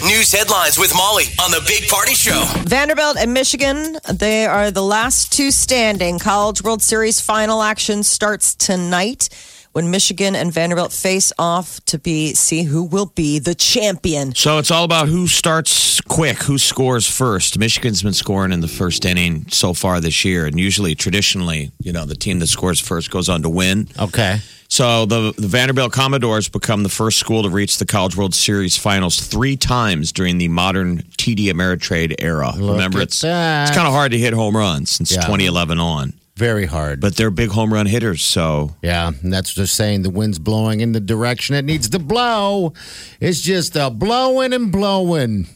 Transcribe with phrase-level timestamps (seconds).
[0.00, 2.44] Now, news headlines with Molly on the Big Party Show.
[2.64, 6.18] Vanderbilt and Michigan, they are the last two standing.
[6.18, 9.28] College World Series final action starts tonight
[9.72, 14.34] when Michigan and Vanderbilt face off to be see who will be the champion.
[14.34, 17.58] So it's all about who starts quick, who scores first.
[17.58, 21.92] Michigan's been scoring in the first inning so far this year, and usually, traditionally, you
[21.92, 23.88] know, the team that scores first goes on to win.
[23.98, 24.40] Okay.
[24.78, 28.76] So the, the Vanderbilt Commodores become the first school to reach the College World Series
[28.76, 32.52] finals three times during the modern TD Ameritrade era.
[32.56, 33.66] Look Remember, at it's that.
[33.66, 35.22] it's kind of hard to hit home runs since Yeah.
[35.22, 37.00] 2011 on, Very hard.
[37.00, 38.22] but they're big home run hitters.
[38.22, 41.98] So yeah, and that's just saying the wind's blowing in the direction it needs to
[41.98, 42.72] blow.
[43.18, 45.48] It's just a blowing and blowing.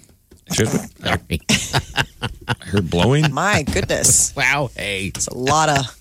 [1.00, 1.18] I
[2.64, 3.32] heard blowing.
[3.32, 4.34] My goodness.
[4.34, 5.12] wow, hey.
[5.14, 5.96] It's a lot of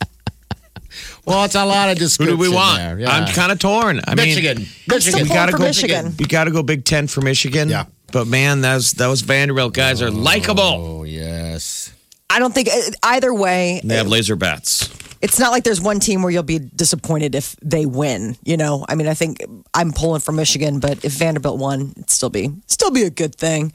[1.25, 2.77] Well, it's a lot of Who do we want?
[2.77, 2.99] there.
[2.99, 3.09] Yeah.
[3.11, 4.01] I'm kind of torn.
[4.07, 4.57] I Michigan.
[4.57, 5.01] mean, Michigan.
[5.01, 6.15] still we gotta for go Michigan.
[6.17, 7.69] You got to go Big Ten for Michigan.
[7.69, 7.85] Yeah.
[8.11, 10.63] But man, those those Vanderbilt guys are oh, likable.
[10.63, 11.93] Oh, yes.
[12.29, 14.89] I don't think uh, either way They have laser bats.
[15.21, 18.37] it's not like there's one team where you'll be disappointed if they win.
[18.43, 19.37] You know, I mean, I think
[19.73, 23.35] I'm pulling for Michigan, but if Vanderbilt won, it'd still be still be a good
[23.35, 23.73] thing.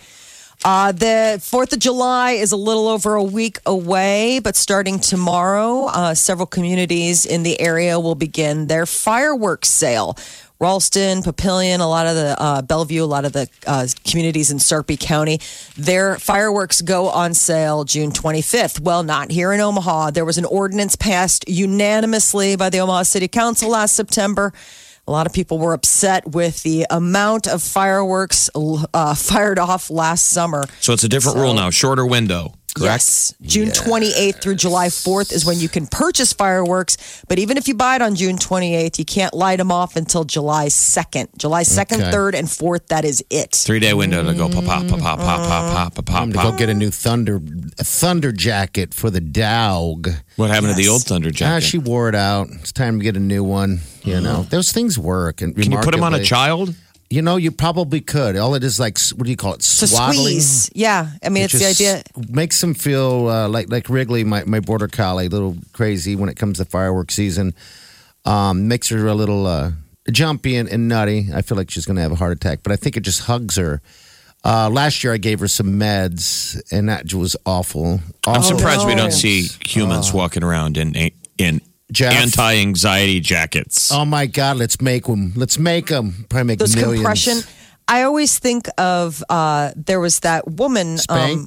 [0.65, 5.87] Uh, the Fourth of July is a little over a week away, but starting tomorrow,
[5.87, 10.17] uh, several communities in the area will begin their fireworks sale.
[10.59, 14.59] Ralston, Papillion, a lot of the uh, Bellevue, a lot of the uh, communities in
[14.59, 15.39] Sarpy County,
[15.77, 18.81] their fireworks go on sale June 25th.
[18.81, 20.13] Well, not here in Omaha.
[20.13, 24.55] There was an ordinance passed unanimously by the Omaha City Council last September.
[25.09, 30.27] A lot of people were upset with the amount of fireworks uh, fired off last
[30.27, 30.65] summer.
[30.81, 32.95] So it's a different rule now, shorter window correct?
[32.95, 33.35] Yes.
[33.43, 33.81] June yes.
[33.81, 37.25] 28th through July 4th is when you can purchase fireworks.
[37.29, 40.25] But even if you buy it on June 28th, you can't light them off until
[40.25, 41.37] July 2nd.
[41.39, 42.11] July 2nd, okay.
[42.11, 43.53] 3rd, and 4th, that is it.
[43.53, 46.03] Three day window to go pop, pop, pop, pop, pop, pop, mm-hmm.
[46.03, 46.53] pop, pop.
[46.53, 47.37] Go get a new thunder,
[47.79, 50.09] a thunder jacket for the dog.
[50.37, 50.77] What happened yes.
[50.77, 51.57] to the old thunder jacket?
[51.57, 52.49] Ah, she wore it out.
[52.51, 53.81] It's time to get a new one.
[54.03, 54.23] You uh-huh.
[54.23, 55.41] know, those things work.
[55.41, 56.75] And can you put them on a child?
[57.09, 58.37] You know, you probably could.
[58.37, 59.61] All it is like, what do you call it?
[59.61, 60.17] To Swaddling.
[60.41, 60.71] squeeze.
[60.75, 61.11] Yeah.
[61.23, 62.03] I mean, It it's the just idea.
[62.29, 66.29] Makes them feel uh, like like Wrigley, my, my border collie, a little crazy when
[66.29, 67.55] it comes to fireworks season.
[68.25, 69.71] Um, makes her a little uh,
[70.11, 71.29] jumpy and, and nutty.
[71.33, 73.23] I feel like she's going to have a heart attack, but I think it just
[73.23, 73.81] hugs her.
[74.45, 78.01] Uh, last year, I gave her some meds, and that was awful.
[78.27, 79.03] I'm surprised we no.
[79.03, 81.61] don't see humans walking around in in
[81.93, 82.13] Jeff?
[82.13, 83.93] anti anxiety jackets.
[83.93, 85.33] Oh my God, let's make them.
[85.37, 86.27] Let's make them.
[86.29, 86.97] Probably make Those millions.
[86.99, 87.39] compression.
[87.89, 90.99] I always think of uh, there was that woman.
[91.09, 91.47] Um,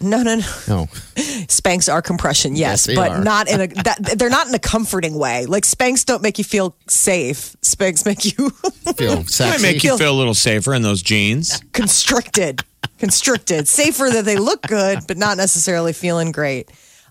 [0.00, 0.42] no, no, no.
[0.68, 0.86] no.
[1.46, 3.24] Spanx are compression, yes, Yes, they but are.
[3.24, 3.66] not in a.
[3.84, 5.46] That, they're not in a comforting way.
[5.46, 7.56] Like Spanx don't make you feel safe.
[7.62, 8.50] Spanx make you
[8.96, 9.62] Feel Might sexy.
[9.62, 11.60] make you feel a little safer in those jeans.
[11.72, 12.62] constricted,
[12.98, 13.66] constricted.
[13.68, 16.70] Safer that they look good, but not necessarily feeling great.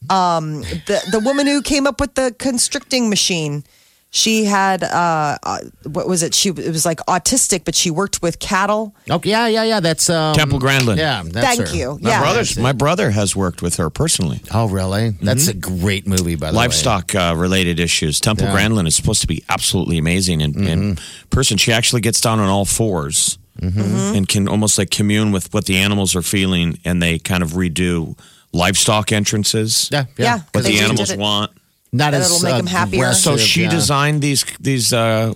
[0.10, 3.64] Um, the the woman who came up with the constricting machine,
[4.10, 6.34] she had uh, uh, what was it?
[6.34, 8.96] She it was like autistic, but she worked with cattle.
[9.10, 9.80] Oh yeah, yeah, yeah.
[9.80, 10.98] That's um, Temple Grandin.
[10.98, 11.76] Yeah, that's Thank her.
[11.76, 12.00] you.
[12.02, 12.20] My Yeah.
[12.22, 14.42] brother's my brother has worked with her personally.
[14.54, 15.12] Oh really?
[15.22, 16.64] That's a great movie, by the way.
[16.64, 18.20] Livestock uh, related issues.
[18.20, 18.54] Temple Yeah.
[18.54, 20.98] Grandin is supposed to be absolutely amazing in, in
[21.30, 21.58] person.
[21.58, 25.78] She actually gets down on all 4s and can almost like commune with what the
[25.78, 28.18] animals are feeling, and they kind of redo
[28.54, 29.90] livestock entrances.
[29.92, 30.26] Yeah, yeah.
[30.26, 30.40] Yeah.
[30.52, 31.52] What the animals want.
[31.94, 33.14] Not That as it'll make them happier.
[33.14, 33.70] So she yeah.
[33.70, 35.34] designed these these uh,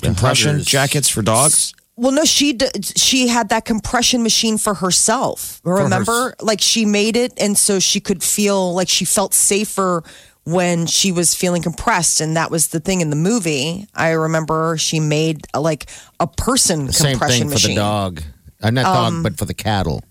[0.00, 0.66] compression huggers.
[0.66, 1.74] jackets for dogs.
[1.96, 5.60] Well, no, she d- she had that compression machine for herself.
[5.64, 10.02] Remember, like she made it, and so she could feel like she felt safer
[10.44, 13.86] when she was feeling compressed, and that was the thing in the movie.
[13.94, 15.86] I remember she made uh, like
[16.18, 18.22] a person The same compression thing for the dog.
[18.62, 20.02] Uh, not dog, but for the cattle.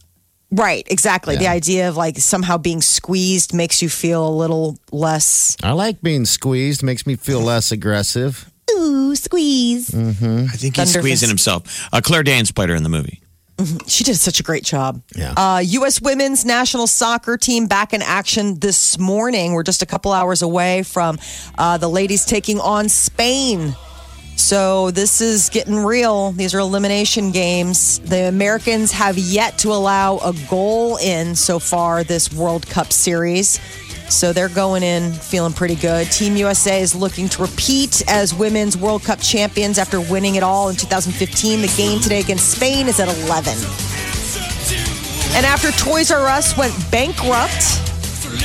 [0.51, 1.38] Right, exactly.
[1.38, 5.56] The idea of like somehow being squeezed makes you feel a little less.
[5.63, 6.83] I like being squeezed.
[6.83, 8.51] Makes me feel less aggressive.
[8.71, 9.94] Ooh, squeeze.
[9.95, 11.88] I think he's squeezing himself.
[11.94, 13.21] Uh, Claire Danes played her in the movie.
[13.86, 15.01] She did such a great job.
[15.15, 15.33] Yeah.
[15.38, 16.01] Uh, U.S.
[16.01, 19.54] women's national soccer team back in action this morning.
[19.54, 21.19] We're just a couple hours away from
[21.57, 23.75] uh, the ladies taking on Spain.
[24.42, 26.32] So this is getting real.
[26.32, 28.00] These are elimination games.
[28.00, 33.62] The Americans have yet to allow a goal in so far this World Cup series.
[34.10, 36.12] So they're going in feeling pretty good.
[36.12, 40.70] Team USA is looking to repeat as women's World Cup champions after winning it all
[40.70, 41.62] in 2015.
[41.62, 43.54] The game today against Spain is at 11.
[45.38, 47.91] And after Toys R Us went bankrupt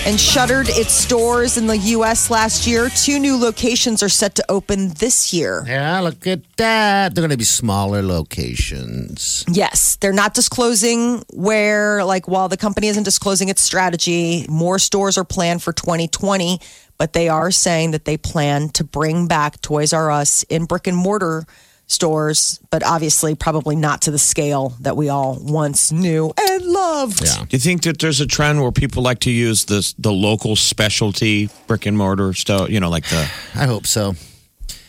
[0.04, 2.30] and shuttered its stores in the U.S.
[2.30, 5.64] last year, two new locations are set to open this year.
[5.66, 7.14] Yeah, look at that.
[7.14, 9.44] They're going to be smaller locations.
[9.48, 15.16] Yes, they're not disclosing where, like, while the company isn't disclosing its strategy, more stores
[15.16, 16.58] are planned for 2020,
[16.98, 20.86] but they are saying that they plan to bring back Toys R Us in brick
[20.86, 21.46] and mortar
[21.86, 27.22] stores, but obviously probably not to the scale that we all once knew and loved.
[27.24, 27.44] Yeah.
[27.44, 30.56] Do you think that there's a trend where people like to use this the local
[30.56, 32.70] specialty brick and mortar stuff?
[32.70, 34.14] You know, like the I hope so.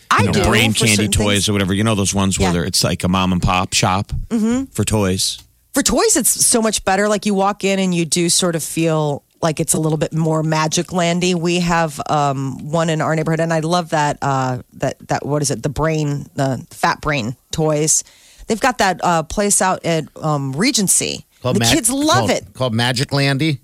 [0.10, 0.44] I know, do.
[0.46, 1.50] brain candy toys things.
[1.50, 1.74] or whatever.
[1.74, 2.54] You know those ones where Yeah.
[2.54, 4.66] they're it's like a mom and pop shop mm-hmm.
[4.66, 5.40] for toys.
[5.74, 7.08] For toys, it's so much better.
[7.08, 10.14] Like you walk in and you do sort of feel like it's a little bit
[10.14, 11.36] more magic landy.
[11.36, 14.18] We have um, one in our neighborhood, and I love that.
[14.22, 15.64] Uh, that that what is it?
[15.64, 18.04] The brain, the fat brain toys.
[18.48, 21.26] They've got that uh, place out at um, Regency.
[21.42, 22.54] the Ma- kids love called- it.
[22.54, 23.60] Called Magic Landy.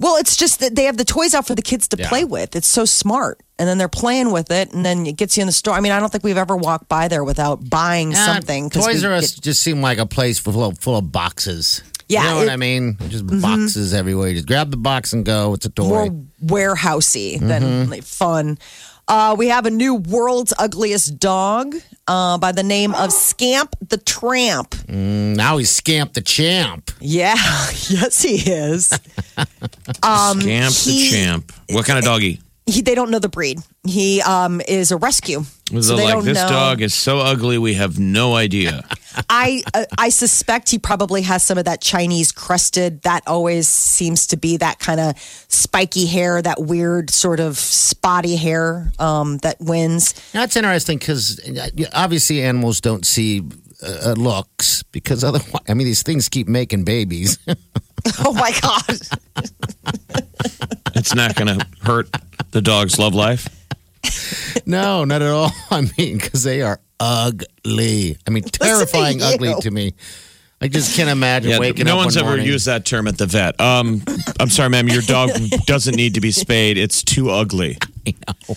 [0.00, 2.08] Well, it's just that they have the toys out for the kids to Yeah.
[2.08, 2.54] play with.
[2.54, 3.40] It's so smart.
[3.58, 5.74] And then they're playing with it, and then it gets you in the store.
[5.74, 8.70] I mean, I don't think we've ever walked by there without buying something.
[8.70, 11.82] Toys R Us just seem like a place full of, full of boxes.
[12.08, 12.96] Yeah, You know what I mean?
[13.08, 14.28] Just boxes everywhere.
[14.28, 15.54] You just grab the box and go.
[15.54, 15.84] It's a toy.
[15.84, 18.58] more warehousey than like, fun.
[19.06, 21.74] Uh, we have a new world's ugliest dog
[22.06, 24.74] uh, by the name of Scamp the Tramp.
[24.88, 26.90] now he's Scamp the Champ.
[27.00, 27.34] Yeah,
[27.88, 28.98] yes, he is.
[30.02, 31.52] Um, Camp he- the champ.
[31.70, 32.40] What kind of doggy?
[32.68, 33.60] He, they don't know the breed.
[33.86, 35.42] He um, is a rescue.
[35.68, 36.48] So they like don't this know.
[36.48, 38.84] dog is so ugly we have no idea.
[39.30, 43.02] I uh, I suspect he probably has some of that Chinese crested.
[43.02, 45.18] That always seems to be that kind of
[45.48, 50.12] spiky hair, that weird sort of spotty hair um, that wins.
[50.32, 51.40] That's interesting because
[51.94, 53.42] obviously animals don't see
[53.82, 57.38] uh, looks because otherwise, I mean, these things keep making babies.
[58.24, 58.98] Oh my god!
[60.94, 62.08] It's not going to hurt
[62.52, 63.48] the dog's love life.
[64.66, 65.50] no, not at all.
[65.70, 68.16] I mean, because they are ugly.
[68.26, 69.24] I mean, terrifying you.
[69.24, 69.94] ugly to me.
[70.60, 71.94] I just can't imagine Yeah, waking no up.
[71.98, 72.46] No one's one ever morning.
[72.46, 73.60] used that term at the vet.
[73.60, 74.02] Um,
[74.40, 74.88] I'm sorry, ma'am.
[74.88, 75.30] Your dog
[75.66, 76.76] doesn't need to be spayed.
[76.78, 77.78] It's too ugly.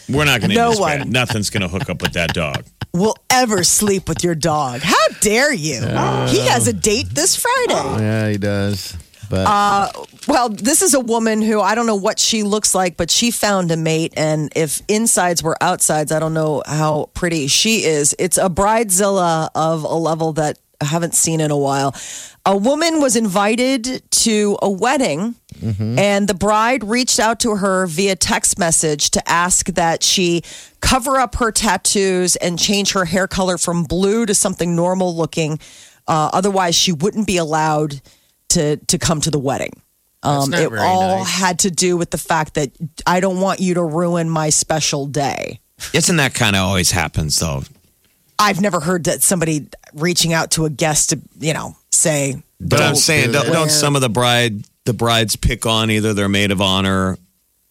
[0.09, 1.09] We're not going to No spay one.
[1.11, 2.63] Nothing's going to hook up with that dog.
[2.91, 4.81] will ever sleep with your dog.
[4.81, 5.75] How dare you?
[5.75, 8.03] he has a date this Friday.
[8.03, 8.97] Yeah, he does.
[9.31, 9.47] But
[10.27, 13.31] Well, this is a woman who I don't know what she looks like, but she
[13.31, 14.13] found a mate.
[14.17, 18.13] And if insides were outsides, I don't know how pretty she is.
[18.19, 21.95] It's a bridezilla of a level that I haven't seen in a while.
[22.45, 25.35] A woman was invited to a wedding,
[25.99, 30.41] and the bride reached out to her via text message to ask that she
[30.81, 35.59] cover up her tattoos and change her hair color from blue to something normal looking.
[36.07, 38.01] Uh, otherwise, she wouldn't be allowed
[38.51, 39.73] to to come to the wedding.
[40.23, 41.29] Um, it all nice.
[41.31, 42.69] had to do with the fact that
[43.07, 45.59] I don't want you to ruin my special day.
[45.93, 47.63] Isn't that kind of always happens, though?
[48.37, 52.79] I've never heard that somebody reaching out to a guest to, you know, say, But
[52.81, 56.13] I'm Don't saying, do don't, don't some of the bride the brides pick on either
[56.13, 57.17] their maid of honor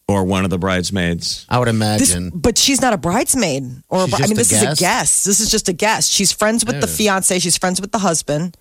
[0.09, 1.47] or one of the bridesmaids?
[1.49, 2.31] I would this, imagine.
[2.35, 4.67] but she's not a bridesmaid or a She's I mean, just this a is a
[4.67, 4.81] guest?
[4.81, 5.25] guest.
[5.25, 6.11] This is just a guest.
[6.11, 7.39] She's friends with the fiance.
[7.39, 8.57] She's friends with the husband.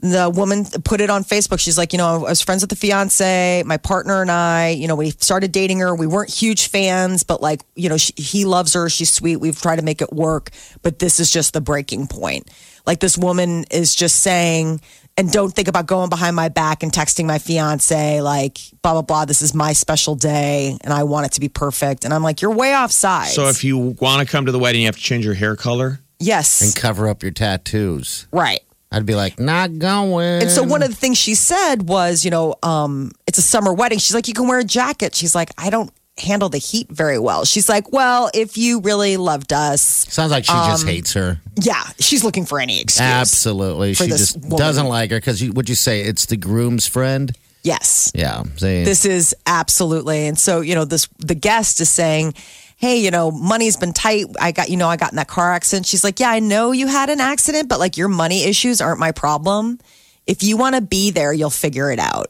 [0.00, 1.58] The woman put it on Facebook.
[1.58, 4.68] She's like, you know, I was friends with the fiance, my partner and I.
[4.68, 5.94] You know, we started dating her.
[5.94, 8.90] We weren't huge fans, but like, you know, she, he loves her.
[8.90, 9.36] She's sweet.
[9.36, 10.50] We've tried to make it work,
[10.82, 12.50] but this is just the breaking point.
[12.84, 14.80] Like, this woman is just saying,
[15.16, 19.02] and don't think about going behind my back and texting my fiance, like, blah, blah,
[19.02, 19.24] blah.
[19.24, 22.04] This is my special day and I want it to be perfect.
[22.04, 23.32] And I'm like, you're way off sides.
[23.32, 25.56] So if you want to come to the wedding, you have to change your hair
[25.56, 26.00] color.
[26.20, 28.28] yes, and cover up your tattoos.
[28.30, 28.60] right.
[28.92, 30.42] I'd be like, not going.
[30.42, 33.72] And so one of the things she said was, you know, um, it's a summer
[33.72, 33.98] wedding.
[33.98, 35.14] She's like, you can wear a jacket.
[35.14, 37.44] She's like, I don't handle the heat very well.
[37.44, 41.40] She's like, well, if you really loved us, sounds like she just um, hates her.
[41.56, 43.02] yeah, she's looking for any excuse.
[43.02, 44.56] Absolutely, she just woman.
[44.56, 47.36] doesn't like her because would you say it's the groom's friend?
[47.62, 48.12] Yes.
[48.14, 50.28] Yeah, This is absolutely.
[50.28, 52.34] And so, you know, this the guest is saying,
[52.78, 54.26] Hey, you know, money's been tight.
[54.38, 55.86] I got, you know, I got in that car accident.
[55.86, 59.00] She's like, Yeah, I know you had an accident, but like your money issues aren't
[59.00, 59.78] my problem.
[60.26, 62.26] If you want to be there, you'll figure it out.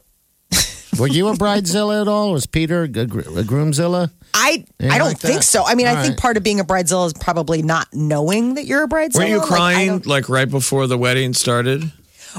[0.99, 2.31] Were you a bridezilla at all?
[2.31, 4.11] Was Peter a, gr- a groomzilla?
[4.33, 5.43] I Yeah, I don't like think that.
[5.43, 5.63] so.
[5.65, 6.19] I mean, I All think right.
[6.21, 9.15] part of being a bridezilla is probably not knowing that you're a bridezilla.
[9.19, 11.91] Were you crying don't- like, right before the wedding started?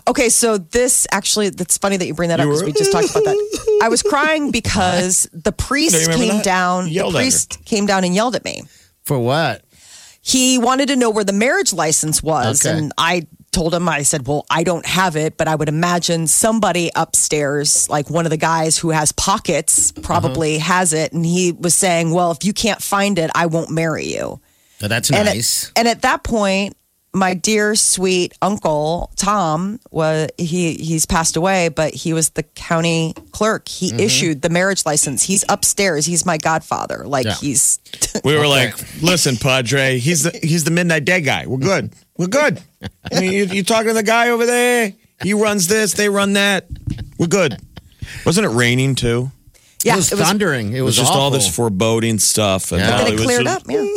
[0.06, 3.10] Okay, so this actually, that's funny that you bring that up because we just talked
[3.10, 3.78] about that.
[3.82, 6.44] I was crying because the priest Do came that?
[6.44, 6.84] down.
[6.84, 7.22] The Yelled at her.
[7.24, 8.62] priest came down and yelled at me.
[9.04, 9.64] For what?
[10.20, 12.76] He wanted to know where the marriage license was, Okay.
[12.76, 16.26] and I told him, I said, "Well, I don't have it, but I would imagine
[16.26, 20.64] somebody upstairs, like one of the guys who has pockets, probably Uh-huh.
[20.74, 24.06] has it." And he was saying, "Well, if you can't find it, I won't marry
[24.06, 24.40] you."
[24.82, 25.66] Oh, that's And nice.
[25.68, 26.76] At, and at that point,
[27.14, 33.14] my dear sweet uncle Tom was he he's passed away, but he was the county
[33.32, 33.66] clerk.
[33.68, 34.00] He Mm-hmm.
[34.00, 35.22] issued the marriage license.
[35.22, 36.04] He's upstairs.
[36.06, 37.04] He's my godfather.
[37.06, 37.34] Like Yeah.
[37.34, 37.78] he's
[38.24, 41.46] We were like, listen, Padre, he's the he's the midnight day guy.
[41.46, 41.92] We're good.
[42.16, 42.60] We're good.
[43.12, 44.92] I mean, you, you talking to the guy over there?
[45.22, 46.66] He runs this, they run that.
[47.18, 47.56] We're good.
[48.26, 49.30] Wasn't it raining too?
[49.84, 49.94] yeah.
[49.94, 50.72] it was thundering.
[50.72, 52.70] It It was, was just all this foreboding stuff.
[52.72, 52.92] And Yeah.
[52.92, 53.70] all Then it was cleared just- up.
[53.70, 53.84] Yeah.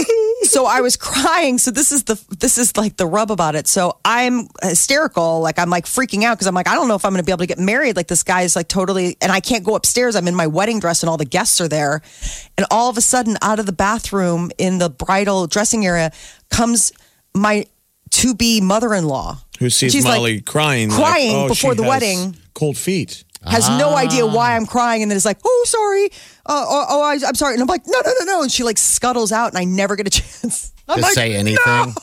[0.51, 1.57] so I was crying.
[1.57, 3.67] So this is the this is like the rub about it.
[3.67, 5.39] So I'm hysterical.
[5.39, 7.25] Like I'm like freaking out because I'm like I don't know if I'm going to
[7.25, 7.95] be able to get married.
[7.95, 10.15] Like this guy's like totally, and I can't go upstairs.
[10.15, 12.01] I'm in my wedding dress and all the guests are there,
[12.57, 16.11] and all of a sudden out of the bathroom in the bridal dressing area
[16.49, 16.91] comes
[17.33, 17.65] my
[18.11, 22.35] to be mother-in-law Who sees She's, like, Molly crying, like, crying oh, before the wedding.
[22.53, 23.23] cold feet.
[23.45, 26.05] Has no idea why I'm crying, and then is like, "Oh, sorry,
[26.45, 28.63] uh, oh, oh I, I'm sorry," and I'm like, "No, no, no, no," and she
[28.63, 30.71] like scuttles out, and I never get a chance.
[30.87, 31.93] I'm to like, say anything.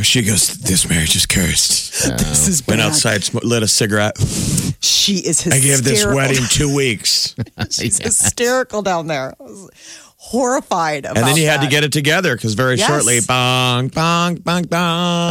[0.00, 1.86] She goes, "This marriage is cursed."
[2.18, 2.90] This is Went bad.
[2.90, 4.16] outside, sm- lit a cigarette.
[4.80, 5.60] She is I hysterical.
[5.60, 7.34] gave this wedding two weeks,
[7.70, 9.34] She's hysterical down there.
[10.28, 11.70] I was horrified about and then you had to that.
[11.70, 12.86] get it together because very Yes.
[12.86, 14.70] shortly, bong, bong, bong, bong.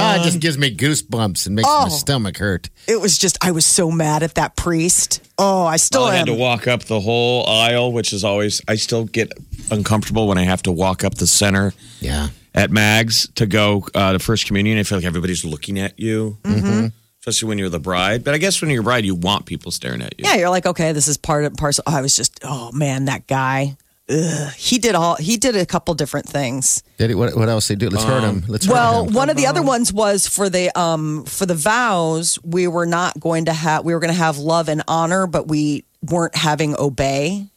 [0.02, 1.84] Ah, it just gives me goosebumps and makes Oh.
[1.84, 2.70] my stomach hurt.
[2.88, 5.22] It was just I was so mad at that priest.
[5.38, 6.18] Oh, I still I am.
[6.18, 9.32] had to walk up the whole aisle, which is always I still get
[9.72, 12.30] uncomfortable when I have to walk up the center Yeah.
[12.56, 14.78] at Mags to go uh, to First Communion.
[14.80, 16.88] I feel like everybody's looking at you, Mm-hmm.
[17.22, 18.24] especially when you're the bride.
[18.24, 20.26] But I guess when you're a bride, you want people staring at you.
[20.28, 21.84] yeah, you're like, okay, this is part of parcel.
[21.86, 23.78] I was just, oh man, that guy.
[24.10, 24.54] Ugh.
[24.56, 25.16] He did all.
[25.16, 26.82] He did a couple different things.
[26.98, 27.90] Did he, what, what else they do?
[27.90, 28.46] Let's hurt um, him.
[28.48, 29.14] Let's hurt Well, him.
[29.14, 32.40] one of the other ones was for the um for the vows.
[32.44, 33.84] We were not going to have.
[33.84, 37.48] We were going to have love and honor, but we weren't having obey.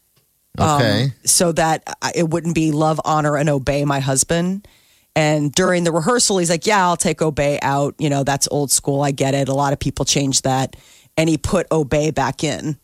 [0.58, 1.12] Um, okay.
[1.24, 4.66] so that uh, it wouldn't be love, honor, and obey my husband.
[5.14, 7.94] And during the rehearsal, he's like, "Yeah, I'll take obey out.
[7.98, 9.02] You know, that's old school.
[9.02, 9.48] I get it.
[9.48, 10.74] A lot of people changed that."
[11.16, 12.76] And he put obey back in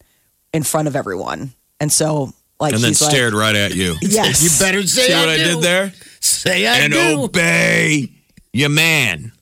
[0.52, 1.52] in front of everyone.
[1.80, 3.96] And so, like, and then he's stared right at you.
[4.02, 5.44] "Yes, you better say See I what I do.
[5.44, 5.92] did there?
[6.20, 7.22] Say I and do.
[7.22, 8.10] obey
[8.52, 9.32] your man.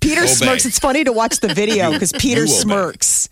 [0.00, 0.28] Peter Obey.
[0.28, 0.64] smirks.
[0.66, 3.28] It's funny to watch the video because Peter You smirks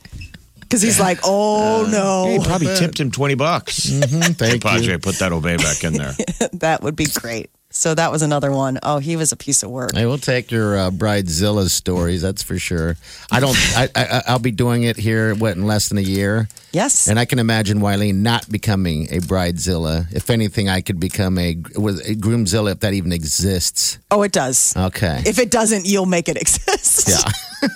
[0.61, 3.85] because he's like, "Oh no." He probably tipped him 20 bucks.
[3.89, 4.61] Hey, Thank you.
[4.61, 4.99] Padre, you.
[4.99, 6.15] put that obey back in there.
[6.55, 7.51] that would be great.
[7.77, 8.79] So that was another one.
[8.85, 9.97] Oh, he was a piece of work.
[9.97, 12.23] I will take your uh, bridezilla stories.
[12.23, 12.97] That's for sure.
[13.33, 13.57] I don't.
[13.77, 15.35] I, I I'll be doing it here.
[15.35, 17.09] What in less than a year, Yes.
[17.09, 20.07] and I can imagine Wileen not becoming a bridezilla.
[20.15, 23.99] If anything, I could become a was a groomzilla if that even exists.
[24.13, 24.73] oh, it does.
[24.77, 25.23] Okay.
[25.27, 27.09] If it doesn't, you'll make it exist.
[27.09, 27.69] yeah.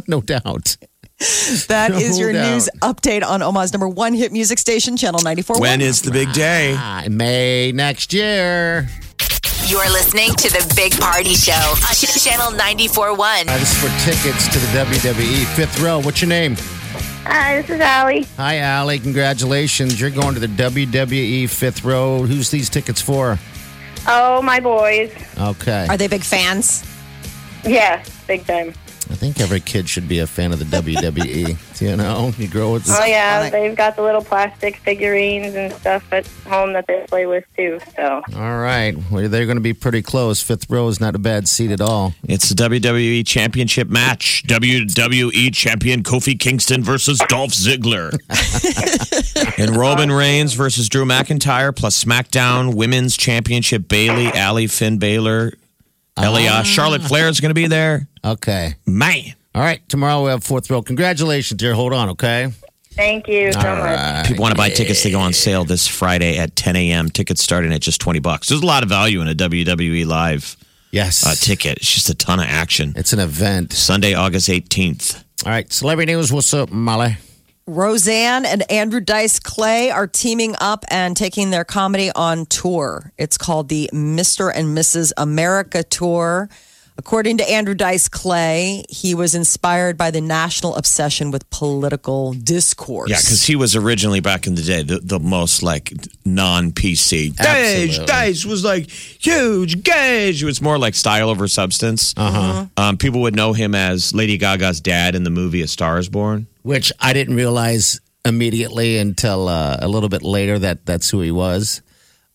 [0.08, 0.78] no doubt.
[1.68, 2.50] That is your doubt.
[2.50, 5.60] news update on Omaha's number one hit music station, Channel 94.
[5.60, 6.74] When is the big day?
[6.76, 8.88] Ah, May next year.
[9.66, 13.48] You're listening to the Big Party Show on Channel 94.1.
[13.48, 16.00] Uh, this is for tickets to the WWE fifth row.
[16.00, 16.54] What's your name?
[17.24, 18.24] Hi, this is Allie.
[18.36, 18.98] Hi, Allie.
[18.98, 19.98] Congratulations.
[19.98, 22.24] You're going to the WWE fifth row.
[22.24, 23.38] Who's these tickets for?
[24.06, 25.10] Oh, my boys.
[25.38, 25.86] Okay.
[25.88, 26.84] Are they big fans?
[27.64, 28.74] Yeah, big time.
[29.10, 31.80] I think every kid should be a fan of the WWE.
[31.80, 32.88] you know, you grow with.
[32.88, 33.50] Oh, yeah, Iconic.
[33.52, 37.78] they've got the little plastic figurines and stuff at home that they play with, too.
[37.96, 38.94] So, All right.
[39.10, 40.42] Well, they're going to be pretty close.
[40.42, 42.14] Fifth row is not a bad seat at all.
[42.24, 44.42] It's the WWE Championship match.
[44.46, 48.12] WWE Champion Kofi Kingston versus Dolph Ziggler.
[49.58, 54.98] and Roman Reigns versus Drew McIntyre, plus SmackDown Women's Championship Bayley, Allie Finn
[56.16, 56.64] Balor, Elia.
[56.64, 58.06] Charlotte Flair is going to be there.
[58.24, 58.74] Okay.
[58.86, 59.34] Man.
[59.54, 59.86] All right.
[59.88, 60.82] Tomorrow we have fourth row.
[60.82, 61.74] Congratulations, dear.
[61.74, 62.52] Hold on, okay?
[62.92, 63.84] thank you so All much.
[63.84, 64.24] right.
[64.24, 65.02] People want to buy tickets.
[65.02, 67.08] They go on sale this Friday at 10 a.m.
[67.08, 68.48] Tickets starting at just 20 bucks.
[68.48, 70.56] There's a lot of value in a WWE live
[70.92, 71.26] Yes.
[71.26, 71.78] uh, ticket.
[71.78, 72.92] It's just a ton of action.
[72.94, 73.72] It's an event.
[73.72, 75.24] Sunday, August 18th.
[75.44, 75.70] All right.
[75.72, 76.32] Celebrity news.
[76.32, 77.16] What's up, Molly?
[77.66, 83.12] Roseanne and Andrew Dice Clay are teaming up and taking their comedy on tour.
[83.16, 84.52] It's called the Mr.
[84.54, 85.12] and Mrs.
[85.16, 86.50] America Tour.
[86.96, 93.10] According to Andrew Dice Clay, he was inspired by the national obsession with political discourse.
[93.10, 95.92] Yeah, because he was originally back in the day the, the most like
[96.24, 97.36] non PC.
[97.36, 98.06] Gage, Absolutely.
[98.06, 99.82] Dice was like huge.
[99.82, 100.42] Gage.
[100.42, 102.14] It was more like style over substance.
[102.16, 102.66] Uh-huh.
[102.76, 106.08] Um, people would know him as Lady Gaga's dad in the movie A Star Is
[106.08, 106.46] Born.
[106.64, 111.30] Which I didn't realize immediately until uh, a little bit later that that's who he
[111.30, 111.82] was.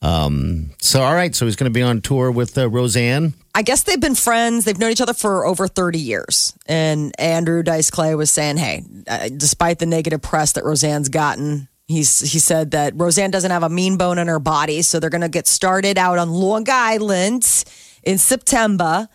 [0.01, 3.33] Um, so, all right, so he's going to be on tour with uh, Roseanne.
[3.53, 4.63] I guess they've been friends.
[4.63, 6.53] They've known each other for over 30 years.
[6.67, 11.67] And Andrew Dice Clay was saying, hey, uh, despite the negative press that Roseanne's gotten,
[11.87, 14.83] he's, he said that Roseanne doesn't have a mean bone in her body.
[14.83, 17.65] So they're going to get started out on Long Island
[18.03, 19.09] in September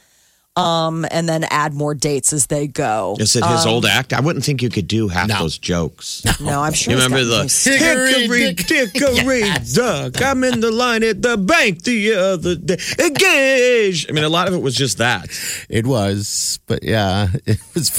[0.56, 3.16] um, and then add more dates as they go.
[3.18, 4.12] Is it his old act?
[4.12, 5.40] I wouldn't think you could do half No.
[5.40, 6.22] those jokes.
[6.40, 9.42] No, I'm sure You he's remember the these- Hickory Dickory
[9.74, 10.22] Dock?
[10.22, 12.78] I'm in the line at the bank the other day.
[13.00, 14.08] Engage.
[14.08, 15.28] I mean, a lot of it was just that.
[15.68, 17.90] It was, but yeah, it was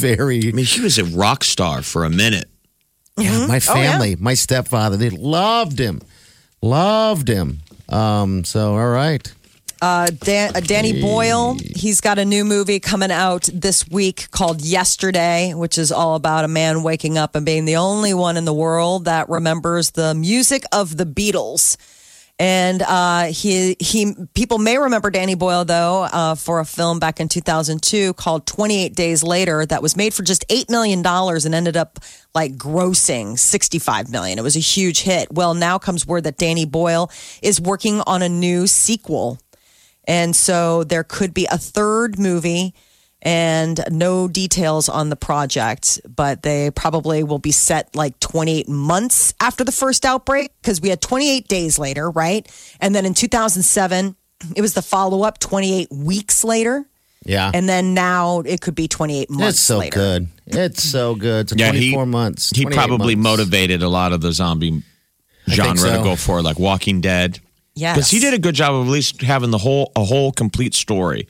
[0.00, 0.48] very.
[0.48, 2.48] I mean, he was a rock star for a minute.
[3.18, 3.92] Yeah, my Oh, yeah.
[3.92, 6.02] family, my stepfather, they loved him,
[6.62, 7.60] loved him.
[7.88, 9.32] Um, so, all right.
[9.82, 14.62] Uh, Dan, uh, Danny Boyle, he's got a new movie coming out this week called
[14.62, 18.46] Yesterday, which is all about a man waking up and being the only one in
[18.46, 21.76] the world that remembers the music of the Beatles.
[22.38, 27.18] And uh, he he people may remember Danny Boyle though uh, for a film back
[27.18, 31.54] in 2002 called 28 Days Later that was made for just eight million dollars and
[31.54, 31.98] ended up
[32.34, 34.38] like grossing 65 million.
[34.38, 35.32] It was a huge hit.
[35.32, 39.38] Well, now comes word that Danny Boyle is working on a new sequel
[40.06, 42.74] and so there could be a third movie
[43.22, 49.34] and no details on the project, but they probably will be set like 28 months
[49.40, 52.46] after the first outbreak because we had 28 days later, right?
[52.80, 54.14] And then in 2007,
[54.54, 56.84] it was the follow up 28 weeks later.
[57.24, 57.50] Yeah.
[57.52, 59.94] And then now it could be 28 months it's so later.
[59.98, 60.28] good.
[60.46, 61.48] It's so good.
[61.50, 62.50] So Yeah, he- 24 months.
[62.54, 63.38] He probably months.
[63.40, 64.82] motivated a lot of the zombie
[65.48, 65.96] genre so.
[65.96, 67.40] to go for, like Walking Dead.
[67.76, 67.96] Yes.
[67.96, 70.74] Because he did a good job of at least having the whole a whole complete
[70.74, 71.28] story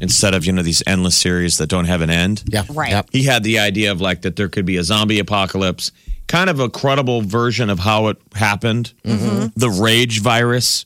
[0.00, 2.42] instead of you know these endless series that don't have an end.
[2.46, 2.64] Yeah.
[2.70, 2.90] Right.
[2.90, 3.08] Yep.
[3.12, 5.92] He had the idea of like that there could be a zombie apocalypse,
[6.26, 8.92] kind of a credible version of how it happened.
[9.04, 9.46] Mm-hmm.
[9.54, 10.84] The rage virus,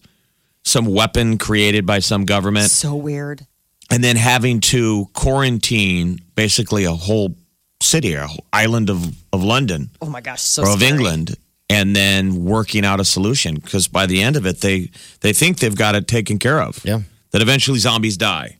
[0.64, 3.46] some weapon created by some government, So weird.
[3.90, 7.34] and then having to quarantine basically a whole
[7.82, 10.42] city, or island of, of London Oh my gosh.
[10.42, 10.92] So or of scary.
[10.92, 11.36] England,
[11.68, 13.56] and then working out a solution.
[13.56, 16.84] Because by the end of it, they they think they've got it taken care of.
[16.84, 17.00] Yeah.
[17.32, 18.58] That eventually zombies die.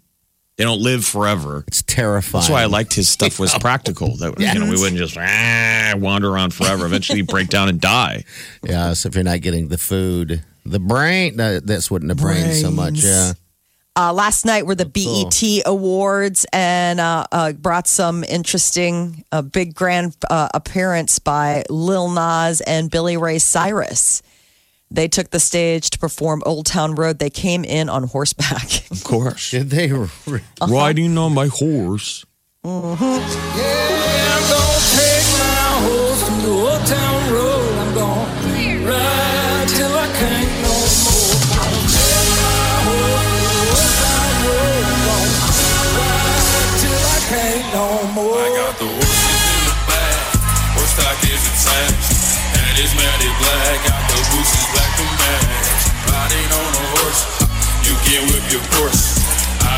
[0.57, 1.65] They don't live forever.
[1.69, 2.41] It's terrifying.
[2.41, 4.17] That's why I liked his stuff was practical.
[4.17, 6.87] That you know we wouldn't just ah, wander around forever.
[6.87, 8.25] Eventually, you break down and die.
[8.63, 12.15] Yeah, so if you're not getting the food, the brain, no, that's what in the
[12.15, 13.05] brain so much.
[13.05, 13.33] Yeah.
[13.99, 19.75] Uh, last night were the BET Awards and uh, uh, brought some interesting, uh, big
[19.75, 24.21] grand uh, appearance by Lil Nas and Billy Ray Cyrus.
[24.91, 27.19] They took the stage to perform Old Town Road.
[27.19, 28.85] They came in on horseback.
[28.91, 29.91] Of course, Did they?
[29.93, 30.09] re-
[30.61, 30.67] Uh-huh.
[30.73, 32.25] riding on my horse.
[32.65, 33.21] I'm gonna
[51.37, 52.13] is attached.
[52.57, 55.69] And it's matted black, got the gooses black to match.
[56.09, 57.23] Riding on a horse,
[57.85, 59.21] you can whip your course.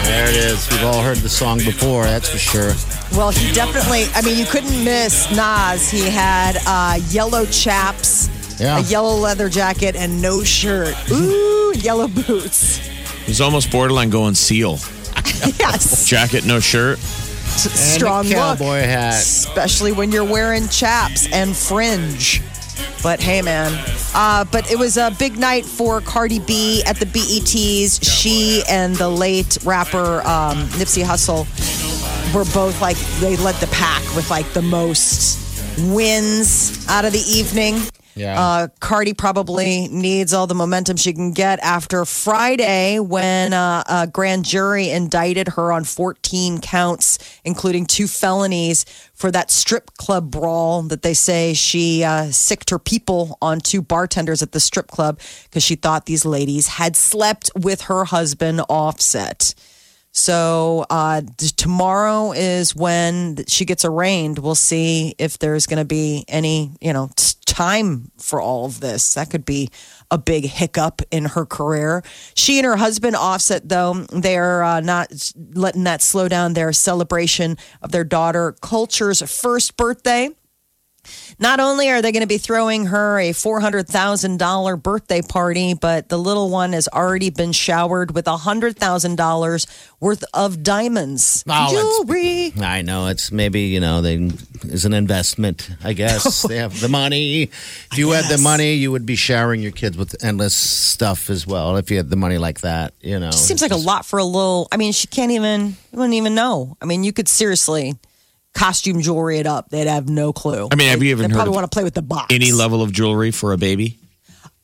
[0.04, 0.68] There it is.
[0.70, 2.72] We've all heard the song before, that's for sure.
[3.12, 5.90] well, he definitely, I mean, you couldn't miss Nas.
[5.90, 8.78] He had uh, yellow chaps, Yeah.
[8.78, 10.94] a yellow leather jacket, and no shirt.
[11.12, 12.78] Ooh, yellow boots.
[13.26, 14.78] He's almost borderline going seal.
[15.60, 16.06] Yes.
[16.08, 16.98] Jacket, no shirt.
[17.58, 18.58] Strong a look.
[18.60, 19.14] hat.
[19.14, 22.42] especially when you're wearing chaps and fringe.
[23.02, 23.72] But hey, man.
[24.14, 28.02] Uh, but it was a big night for Cardi B at the BETs.
[28.02, 31.46] She and the late rapper um, Nipsey Hussle
[32.34, 35.38] were both like, they led the pack with like the most
[35.92, 37.80] wins out of the evening.
[38.18, 38.40] Yeah.
[38.40, 44.06] Uh, Cardi probably needs all the momentum she can get after Friday when uh, a
[44.06, 50.82] grand jury indicted her on 14 counts, including two felonies for that strip club brawl
[50.82, 55.20] that they say she uh, sicked her people on two bartenders at the strip club
[55.44, 59.54] because she thought these ladies had slept with her husband Offset.
[60.18, 61.22] So uh,
[61.56, 64.40] tomorrow is when she gets arraigned.
[64.40, 67.10] We'll see if there's going to be any, you know,
[67.46, 69.14] time for all of this.
[69.14, 69.70] That could be
[70.10, 72.02] a big hiccup in her career.
[72.34, 77.56] She and her husband, Offset, though, they're uh, not letting that slow down their celebration
[77.80, 80.30] of their daughter Kulture's first birthday.
[81.38, 86.18] Not only are they going to be throwing her a $400,000 birthday party, but the
[86.18, 89.66] little one has already been showered with $100,000
[90.00, 91.44] worth of diamonds.
[91.48, 92.52] Oh, Jewelry.
[92.60, 94.30] I know it's maybe you know they
[94.62, 95.70] is an investment.
[95.82, 97.42] I guess they have the money.
[97.42, 101.46] If you had the money, you would be showering your kids with endless stuff as
[101.46, 101.76] well.
[101.76, 104.24] If you had the money like that, you know, Seems like a lot for a
[104.24, 104.68] little.
[104.72, 106.76] I mean, she can't even, you wouldn't even know.
[106.82, 107.94] I mean, you could seriously
[108.58, 109.70] costume jewelry it up.
[109.70, 110.68] They'd have no clue.
[110.70, 112.34] I mean, have you even They heard probably want to play with the box.
[112.34, 113.98] Any level of jewelry for a baby?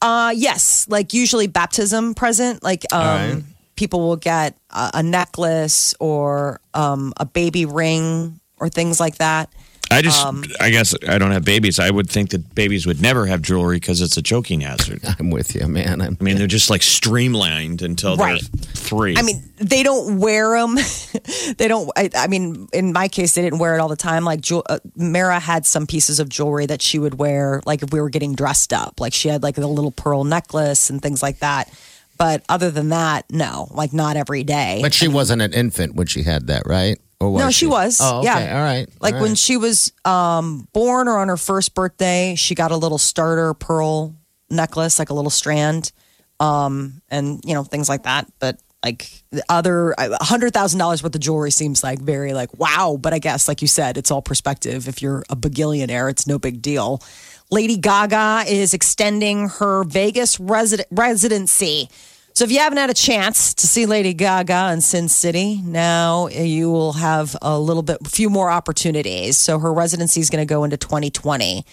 [0.03, 2.63] Uh, yes, like usually baptism present.
[2.63, 3.43] Like um, right.
[3.77, 9.51] people will get a, a necklace or um, a baby ring or things like that.
[9.95, 11.79] I just, Um, I guess I don't have babies.
[11.79, 15.01] I would think that babies would never have jewelry because it's a choking hazard.
[15.19, 16.01] I'm with you, man.
[16.01, 18.41] I'm, I mean, they're just like streamlined until Right.
[18.43, 19.17] they're three.
[19.17, 20.75] I mean, they don't wear them.
[21.59, 21.91] they don't.
[21.97, 24.25] I, I mean, in my case, they didn't wear it all the time.
[24.25, 27.93] Like jewel- uh, Mara had some pieces of jewelry that she would wear, like if
[27.93, 29.01] we were getting dressed up.
[29.01, 31.73] Like she had like a little pearl necklace and things like that.
[32.17, 34.79] But other than that, no, like not every day.
[34.83, 36.99] but she wasn't an infant when she had that, right?
[37.25, 37.99] Or was no, she was.
[38.03, 38.27] Oh, okay.
[38.27, 38.57] Yeah.
[38.57, 38.89] All right.
[39.01, 39.39] Like All when right.
[39.39, 44.15] she was um, born or on her first birthday, she got a little starter pearl
[44.51, 45.93] necklace, like a little strand,
[46.41, 48.31] um, and you know things like that.
[48.39, 52.57] But like the other a hundred thousand dollars worth of jewelry seems like very like
[52.59, 52.99] wow.
[53.01, 54.89] But I guess like you said, it's all perspective.
[54.89, 57.03] If you're a bagillionaire, it's no big deal.
[57.51, 61.89] Lady Gaga is extending her Vegas resident residency.
[62.35, 66.27] So if you haven't had a chance to see Lady Gaga in Sin City, now
[66.27, 69.37] you will have a little bit, few more opportunities.
[69.37, 71.65] So her residency is going to go into 2020,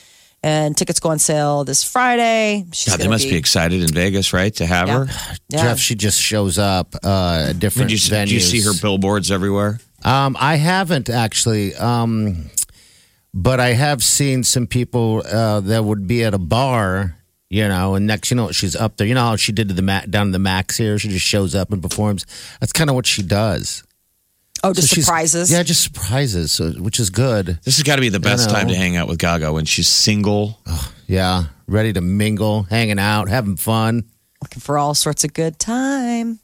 [0.44, 2.66] and tickets go on sale this Friday.
[2.74, 5.06] She's God, they must be excited in Vegas, right, to have Yeah.
[5.06, 5.36] her.
[5.50, 5.64] Yeah.
[5.64, 8.26] Jeff, she just shows up uh, at different Did you, venues.
[8.26, 9.80] did you see her billboards everywhere?
[10.04, 12.52] Um, I haven't actually, um,
[13.34, 17.16] but I have seen some people uh, that would be at a bar,
[17.52, 19.06] you know, and next, you know, she's up there.
[19.06, 20.98] You know how she did to the ma- down to the max here.
[20.98, 22.26] She just shows up and performs.
[22.62, 23.84] That's kind of what she does.
[24.64, 25.52] oh, just So surprises.
[25.52, 27.60] Yeah, just surprises, so, which is good.
[27.66, 28.56] This has got to be the best know.
[28.56, 30.60] time to hang out with Gaga when she's single.
[31.08, 34.06] Yeah, ready to mingle, hanging out, having fun.
[34.42, 36.40] looking for all sorts of good time.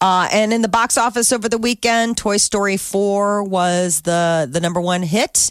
[0.00, 4.60] Uh, and in the box office over the weekend, Toy Story 4 was the the
[4.60, 5.50] number one hit.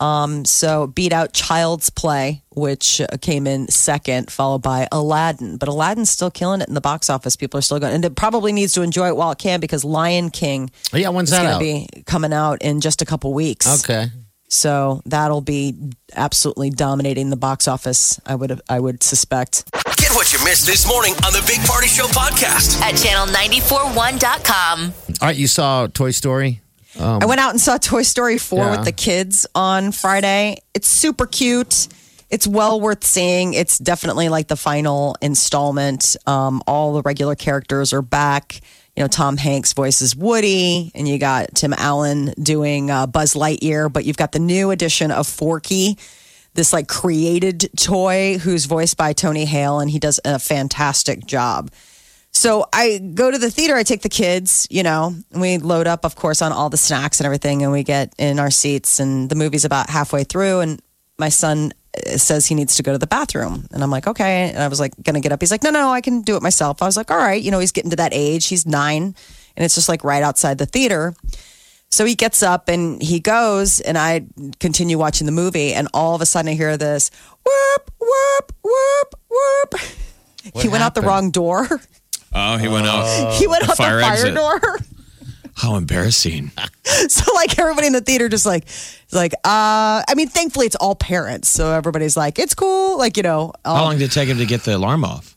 [0.00, 5.58] Um, so beat out Child's Play, which uh, came in second, followed by Aladdin.
[5.58, 7.36] But Aladdin's still killing it in the box office.
[7.36, 9.84] People are still going, and it probably needs to enjoy it while it can because
[9.84, 11.60] Lion King Oh, yeah, when's is that out?
[11.60, 13.84] be coming out in just a couple weeks.
[13.84, 14.06] Okay.
[14.48, 15.74] So that'll be
[16.16, 18.18] absolutely dominating the box office.
[18.26, 19.70] I would I would suspect.
[19.96, 22.80] Get what you missed this morning on the Big Party Show podcast.
[22.80, 24.92] At channel941.com.
[25.20, 26.62] All right, you saw Toy Story?
[26.98, 28.70] I went out and saw Toy Story 4 Yeah.
[28.76, 30.58] with the kids on Friday.
[30.74, 31.88] It's super cute.
[32.30, 33.54] It's well worth seeing.
[33.54, 36.16] It's definitely like the final installment.
[36.26, 38.60] Um, all the regular characters are back.
[38.96, 43.92] You know, Tom Hanks voices Woody, and you got Tim Allen doing uh, Buzz Lightyear,
[43.92, 45.96] but you've got the new edition of Forky,
[46.54, 51.70] this like created toy who's voiced by Tony Hale, and he does a fantastic job.
[52.40, 55.86] So I go to the theater, I take the kids, you know, and we load
[55.86, 58.98] up, of course, on all the snacks and everything, and we get in our seats,
[58.98, 60.80] and the movie's about halfway through, and
[61.18, 63.68] my son uh, says he needs to go to the bathroom.
[63.72, 64.48] And I'm like, okay.
[64.48, 65.42] And I was like, gonna get up.
[65.42, 66.80] He's like, no, no, I can do it myself.
[66.80, 67.42] I was like, all right.
[67.42, 68.46] You know, he's getting to that age.
[68.46, 69.14] He's nine,
[69.54, 71.12] and it's just like right outside the theater.
[71.90, 74.24] So he gets up and he goes, and I
[74.60, 77.10] continue watching the movie, and all of a sudden I hear this
[77.44, 79.80] whoop, whoop, whoop, whoop.
[80.54, 81.68] he went out the wrong door.
[82.34, 83.32] Oh, he went out.
[83.38, 84.34] he went out fire the fire exit.
[84.34, 84.60] door.
[85.56, 86.52] How embarrassing.
[87.08, 88.64] so like everybody in the theater just like
[89.12, 93.22] like uh I mean thankfully it's all parents so everybody's like it's cool like you
[93.22, 95.36] know um, How long did it take him to get the alarm off?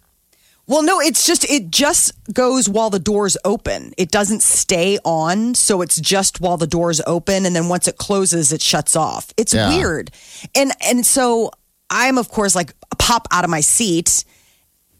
[0.65, 5.53] well no it's just it just goes while the doors open it doesn't stay on
[5.55, 9.33] so it's just while the doors open and then once it closes it shuts off
[9.35, 9.67] it's Yeah.
[9.75, 10.09] weird
[10.55, 11.51] and and so
[11.89, 14.23] I'm of course like pop out of my seat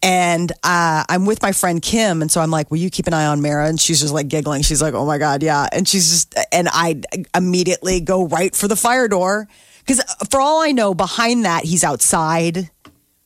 [0.04, 3.14] and uh, I'm with my friend Kim, and so I'm like, "Will you keep an
[3.14, 4.62] eye on Mara?" And she's just like giggling.
[4.62, 7.00] She's like, "Oh my god, yeah!" And she's just, and I
[7.34, 11.82] immediately go right for the fire door because for all I know, behind that he's
[11.82, 12.70] outside.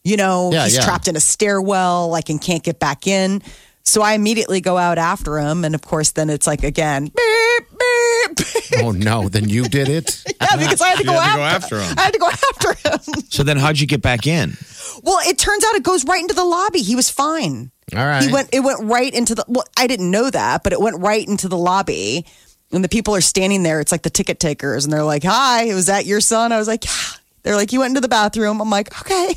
[0.04, 0.84] You know, Yeah, he's yeah.
[0.84, 3.42] trapped in a stairwell, like and can't get back in.
[3.88, 5.64] So I immediately go out after him.
[5.64, 8.82] And of course, then it's like again, beep, beep, beep.
[8.84, 10.24] Oh no, then you did it.
[10.40, 11.98] Yeah, because I had to, You go, had to after, go after him.
[11.98, 13.22] I had to go after him.
[13.28, 14.56] So then, how'd you get back in?
[15.02, 16.80] Well, it turns out it goes right into the lobby.
[16.80, 17.70] He was fine.
[17.94, 18.22] All right.
[18.22, 18.48] He went.
[18.52, 19.44] It went right into the.
[19.48, 22.24] Well, I didn't know that, but it went right into the lobby.
[22.72, 23.80] And the people are standing there.
[23.80, 26.68] It's like the ticket takers, and they're like, "Hi, was that your son?" I was
[26.68, 29.34] like, "Yeah." They're like, "You went into the bathroom." I'm like, "Okay."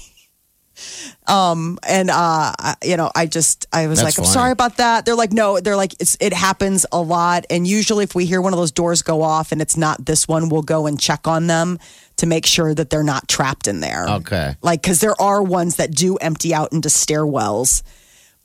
[1.27, 2.13] Um, and uh,
[2.57, 4.33] I- you know, I just, I was That's like, I'm funny.
[4.33, 5.05] sorry about that.
[5.05, 7.45] They're like, no, they're like, it's, it happens a lot.
[7.49, 10.27] And usually, if we hear one of those doors go off and it's not this
[10.27, 11.79] one, we'll go and check on them
[12.17, 14.07] to make sure that they're not trapped in there.
[14.07, 14.55] Okay.
[14.61, 17.83] Like, because there are ones that do empty out into stairwells,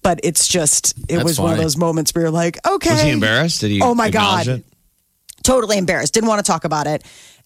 [0.02, 2.90] but it's just, it That's was one of those moments where you're like, okay.
[2.90, 3.60] Was he embarrassed?
[3.60, 3.80] Did he?
[3.82, 4.46] Oh my God.
[4.46, 4.64] it?
[5.42, 6.14] Totally embarrassed.
[6.14, 7.02] Didn't want to talk about it.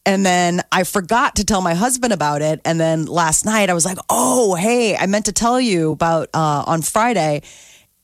[0.06, 2.60] And then I forgot to tell my husband about it.
[2.64, 6.28] And then last night I was like, oh, hey, I meant to tell you about
[6.32, 7.42] uh, on Friday.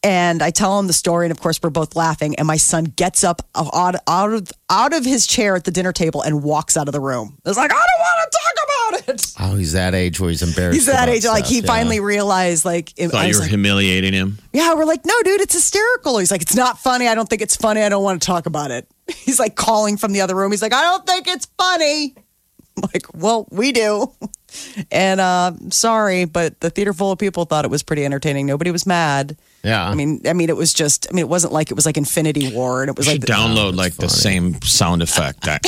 [0.06, 2.36] And I tell him the story, and of course we're both laughing.
[2.36, 5.92] And my son gets up out, out of out of his chair at the dinner
[5.92, 7.36] table and walks out of the room.
[7.44, 9.32] It's like I don't want to talk about it.
[9.40, 10.76] Oh, he's that age where he's embarrassed.
[10.76, 11.66] He's that about age, like he yeah.
[11.66, 14.38] finally realized, like, it, Thought you was were like, humiliating him.
[14.52, 16.18] yeah, we're like, no, dude, it's hysterical.
[16.18, 17.08] He's like, it's not funny.
[17.08, 17.82] I don't think it's funny.
[17.82, 18.88] I don't want to talk about it.
[19.08, 20.52] He's like calling from the other room.
[20.52, 22.14] He's like, I don't think it's funny.
[22.76, 24.12] I'm like, well, we do.
[24.90, 28.46] And uh, sorry, but the theater full of people thought it was pretty entertaining.
[28.46, 29.36] Nobody was mad.
[29.62, 29.86] Yeah.
[29.86, 31.06] I mean, I mean, it was just.
[31.10, 33.22] I mean, it wasn't like it was like Infinity War, and it was You like
[33.22, 35.60] should download like the same sound effect that,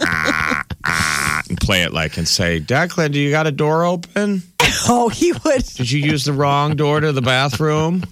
[1.50, 4.42] and play it like and say, Declan, do you got a door open?
[4.88, 8.04] oh, he would Did you use the wrong door to the bathroom?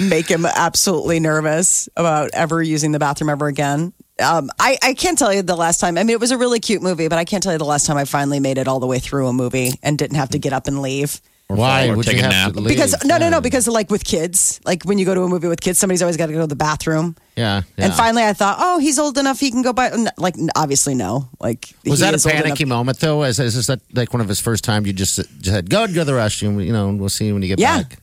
[0.00, 3.92] make him absolutely nervous about ever using the bathroom ever again.
[4.22, 5.98] Um, I, I can't tell you the last time.
[5.98, 7.86] I mean, it was a really cute movie, but I can't tell you the last
[7.86, 10.38] time I finally made it all the way through a movie and didn't have to
[10.38, 11.20] get up and leave.
[11.48, 12.52] Why or would take you a have nap.
[12.54, 12.68] to leave?
[12.68, 13.42] Because no, no, no.
[13.42, 16.16] Because like with kids, like when you go to a movie with kids, somebody's always
[16.16, 17.14] got to go to the bathroom.
[17.36, 17.84] yeah, yeah.
[17.84, 19.90] And finally, I thought, oh, he's old enough; he can go by.
[20.16, 21.28] Like, obviously, no.
[21.40, 22.44] Like, was he that a is old enough.
[22.44, 23.22] panicky moment though?
[23.24, 24.86] Is, is this like one of his first time?
[24.86, 27.34] You just just said, "Go go to the restroom." You know, and we'll see you
[27.34, 27.82] when you get Yeah.
[27.82, 27.98] back.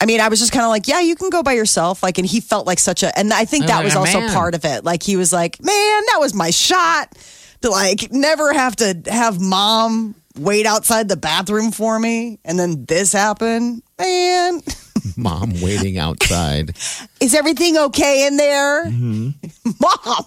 [0.00, 2.02] I mean, I was just kind of like, yeah, you can go by yourself.
[2.02, 4.32] Like, and he felt like such a, and I think that like was also man.
[4.32, 4.82] part of it.
[4.82, 7.12] Like, he was like, man, that was my shot
[7.60, 12.38] to like never have to have mom wait outside the bathroom for me.
[12.44, 13.82] And then this happened.
[13.98, 14.62] Man,
[15.16, 16.76] Mom waiting outside.
[17.20, 18.86] is everything okay in there?
[18.86, 19.70] Mm-hmm.
[19.80, 20.24] Mom.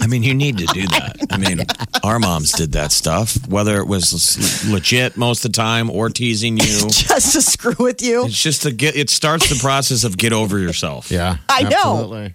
[0.00, 1.16] I mean, you need to do that.
[1.30, 1.60] I mean,
[2.04, 6.58] our moms did that stuff, whether it was legit most of the time or teasing
[6.58, 6.64] you.
[6.90, 8.26] Just to screw with you.
[8.26, 8.94] It's just to get.
[8.94, 11.10] It starts the process of get over yourself.
[11.10, 12.28] Yeah, I know.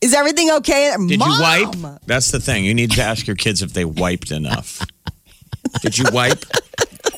[0.00, 0.94] Is everything okay?
[1.06, 1.30] Did Mom!
[1.30, 1.40] you
[1.82, 2.00] wipe?
[2.06, 2.64] That's the thing.
[2.64, 4.80] You need to ask your kids if they wiped enough.
[5.82, 6.42] Did you wipe?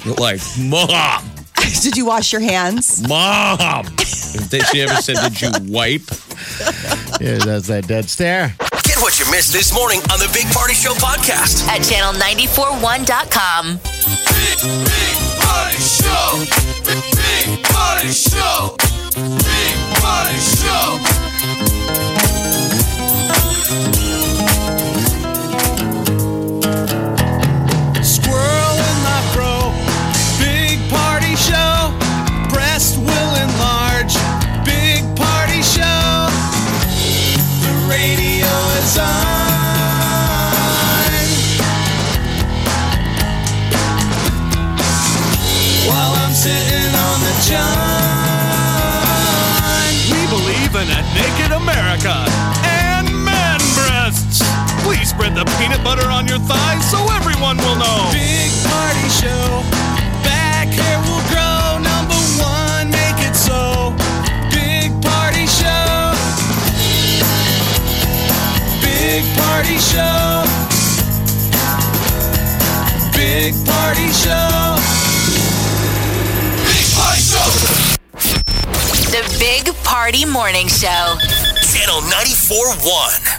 [0.04, 1.24] You're like, mom,
[1.82, 3.06] Did you wash your hands?
[3.08, 3.86] mom.
[3.98, 6.02] If they, she ever said, "Did you wipe?"
[7.20, 8.54] Yeah, that's that dead stare.
[8.98, 11.68] Get what you missed this morning on the Big Party Show podcast.
[11.68, 13.78] At channel941.com.
[13.78, 16.42] Big, big party show.
[16.84, 18.74] Big, big party show.
[19.14, 21.77] Big party show.
[55.68, 58.08] Peanut butter on your thighs so everyone will know.
[58.12, 59.62] Big party show.
[60.24, 61.78] Back hair will grow.
[61.82, 63.92] Number one, make it so.
[64.50, 66.14] Big party show.
[68.80, 70.44] Big party show.
[73.12, 74.76] Big party show.
[76.64, 77.48] Big party show.
[79.12, 81.16] The Big Party Morning Show.
[81.62, 83.37] Channel 94.1.